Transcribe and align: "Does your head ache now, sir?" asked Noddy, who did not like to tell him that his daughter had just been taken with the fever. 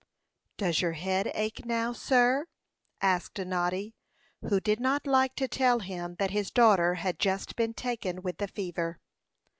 "Does 0.57 0.81
your 0.81 0.93
head 0.93 1.31
ache 1.35 1.63
now, 1.63 1.93
sir?" 1.93 2.47
asked 3.03 3.37
Noddy, 3.37 3.93
who 4.49 4.59
did 4.59 4.79
not 4.79 5.05
like 5.05 5.35
to 5.35 5.47
tell 5.47 5.77
him 5.77 6.15
that 6.15 6.31
his 6.31 6.49
daughter 6.49 6.95
had 6.95 7.19
just 7.19 7.55
been 7.55 7.75
taken 7.75 8.23
with 8.23 8.39
the 8.39 8.47
fever. 8.47 8.99